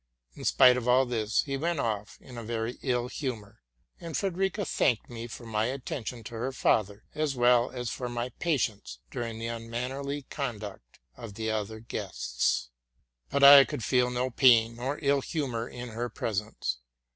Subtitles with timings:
[0.35, 3.61] In spite of all this he went off in a very ill humor;
[3.99, 8.29] and Frederica thanked me for my attention to her father, as well as for my
[8.39, 12.71] patience during the unmannerly conduct of the other guests,
[13.29, 16.79] But I could feel no pain nor ill humor in her presence.